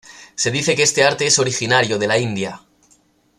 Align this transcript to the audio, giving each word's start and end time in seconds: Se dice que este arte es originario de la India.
Se 0.33 0.49
dice 0.49 0.73
que 0.75 0.81
este 0.81 1.03
arte 1.03 1.27
es 1.27 1.37
originario 1.37 1.99
de 1.99 2.07
la 2.07 2.17
India. 2.17 2.59